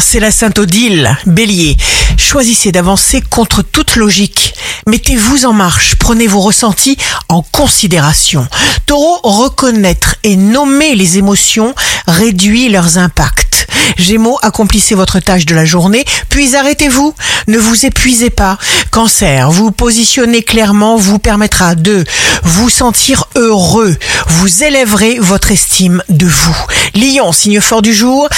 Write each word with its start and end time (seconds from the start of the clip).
c'est 0.00 0.20
la 0.20 0.30
Sainte 0.30 0.58
Odile. 0.58 1.16
Bélier, 1.26 1.76
choisissez 2.16 2.72
d'avancer 2.72 3.22
contre 3.22 3.62
toute 3.62 3.96
logique. 3.96 4.54
Mettez-vous 4.86 5.46
en 5.46 5.52
marche, 5.52 5.96
prenez 5.96 6.26
vos 6.26 6.40
ressentis 6.40 6.96
en 7.28 7.42
considération. 7.42 8.46
Taureau, 8.86 9.20
reconnaître 9.22 10.16
et 10.24 10.36
nommer 10.36 10.94
les 10.94 11.18
émotions 11.18 11.74
réduit 12.06 12.68
leurs 12.68 12.98
impacts. 12.98 13.66
Gémeaux, 13.96 14.38
accomplissez 14.42 14.94
votre 14.94 15.20
tâche 15.20 15.46
de 15.46 15.54
la 15.54 15.64
journée, 15.64 16.04
puis 16.28 16.54
arrêtez-vous. 16.54 17.14
Ne 17.46 17.58
vous 17.58 17.86
épuisez 17.86 18.30
pas. 18.30 18.58
Cancer, 18.90 19.50
vous 19.50 19.70
positionner 19.70 20.42
clairement 20.42 20.96
vous 20.96 21.18
permettra 21.18 21.74
de 21.74 22.04
vous 22.42 22.70
sentir 22.70 23.24
heureux. 23.36 23.96
Vous 24.26 24.64
élèverez 24.64 25.18
votre 25.18 25.50
estime 25.50 26.02
de 26.08 26.26
vous. 26.26 26.56
Lion, 26.94 27.32
signe 27.32 27.60
fort 27.60 27.82
du 27.82 27.94
jour, 27.94 28.28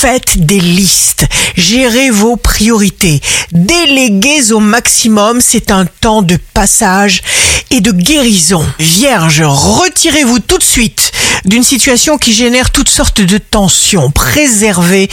faites 0.00 0.44
des 0.44 0.60
listes. 0.60 1.26
Gérez 1.56 2.10
vos 2.10 2.36
priorités. 2.36 3.22
Déléguez 3.52 4.52
au 4.52 4.60
maximum. 4.60 5.40
C'est 5.40 5.70
un 5.70 5.86
temps 5.86 6.20
de 6.20 6.36
passage 6.52 7.22
et 7.70 7.80
de 7.80 7.92
guérison. 7.92 8.64
Vierge, 8.78 9.42
retirez-vous 9.42 10.40
tout 10.40 10.58
de 10.58 10.62
suite 10.62 11.12
d'une 11.46 11.62
situation 11.62 12.18
qui 12.18 12.34
génère 12.34 12.70
toutes 12.70 12.90
sortes 12.90 13.22
de 13.22 13.38
tensions. 13.38 14.10
Préservez 14.10 15.08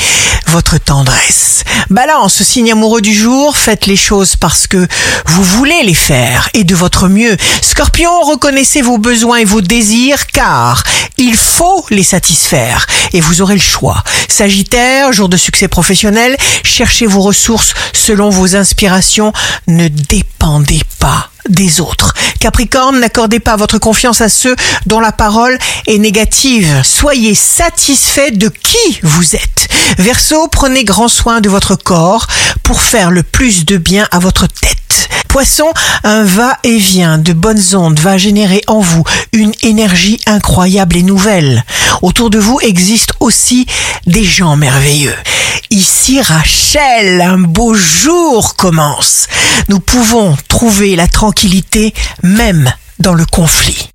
votre 0.48 0.78
tendresse. 0.78 1.64
Balance, 1.90 2.44
signe 2.44 2.72
amoureux 2.72 3.02
du 3.02 3.14
jour, 3.14 3.56
faites 3.56 3.86
les 3.86 3.96
choses 3.96 4.36
parce 4.36 4.68
que 4.68 4.88
vous 5.28 5.44
voulez 5.44 5.84
les 5.84 5.94
faire 5.94 6.50
et 6.54 6.64
de 6.64 6.76
votre 6.76 7.08
mieux. 7.08 7.38
Scorpion, 7.62 8.22
reconnaissez 8.22 8.82
vos 8.82 8.98
besoins 8.98 9.38
et 9.38 9.46
vos 9.46 9.62
désirs 9.62 10.28
car 10.28 10.84
il 11.24 11.36
faut 11.36 11.86
les 11.90 12.04
satisfaire 12.04 12.86
et 13.14 13.22
vous 13.22 13.42
aurez 13.42 13.56
le 13.56 13.62
choix. 13.62 14.04
Sagittaire, 14.28 15.14
jour 15.14 15.30
de 15.30 15.38
succès 15.38 15.70
professionnel, 15.70 16.36
cherchez 16.64 17.06
vos 17.06 17.22
ressources 17.22 17.74
selon 17.94 18.30
vos 18.30 18.58
inspirations. 18.58 19.32
Ne 19.68 19.88
dépendez 19.88 20.82
pas 21.00 21.30
des 21.48 21.80
autres. 21.80 22.14
Capricorne, 22.40 23.00
n'accordez 23.00 23.40
pas 23.40 23.56
votre 23.56 23.78
confiance 23.78 24.20
à 24.20 24.28
ceux 24.28 24.56
dont 24.86 25.00
la 25.00 25.14
parole 25.14 25.58
est 25.88 25.98
négative. 25.98 26.82
Soyez 26.84 27.36
satisfait 27.36 28.32
de 28.32 28.50
qui 28.50 29.00
vous 29.02 29.36
êtes. 29.36 29.70
Verseau, 29.98 30.50
prenez 30.50 30.84
grand 30.84 31.08
soin 31.08 31.40
de 31.40 31.50
votre 31.50 31.76
corps 31.76 32.28
pour 32.64 32.82
faire 32.82 33.12
le 33.12 33.24
plus 33.24 33.64
de 33.64 33.78
bien 33.78 34.08
à 34.12 34.20
votre 34.20 34.48
tête. 34.48 34.83
Poisson, 35.34 35.74
un 36.04 36.24
va-et-vient 36.24 37.18
de 37.18 37.34
bonnes 37.34 37.76
ondes 37.76 38.00
va 38.00 38.20
générer 38.20 38.62
en 38.68 38.82
vous 38.82 39.04
une 39.32 39.52
énergie 39.64 40.20
incroyable 40.28 40.96
et 40.96 41.02
nouvelle. 41.02 41.66
Autour 42.04 42.30
de 42.30 42.38
vous 42.38 42.60
existent 42.62 43.16
aussi 43.20 43.66
des 44.06 44.24
gens 44.24 44.56
merveilleux. 44.58 45.16
Ici 45.72 46.22
Rachel, 46.22 47.20
un 47.20 47.40
beau 47.40 47.74
jour 47.74 48.56
commence. 48.56 49.28
Nous 49.70 49.80
pouvons 49.80 50.38
trouver 50.50 50.96
la 50.96 51.08
tranquillité 51.08 51.96
même 52.22 52.72
dans 53.00 53.16
le 53.16 53.26
conflit. 53.26 53.93